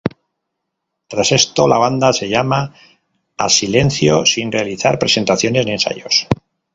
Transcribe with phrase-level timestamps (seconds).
[1.07, 2.73] Tras esto la banda se llama
[3.37, 6.27] a silencio, sin realizar presentaciones ni ensayos.